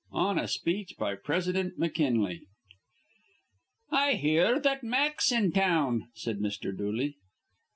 [0.13, 2.41] ON A SPEECH BY PRESIDENT McKINLEY.
[3.91, 6.75] "I hear r that Mack's in town," said Mr.
[6.75, 7.17] Dooley.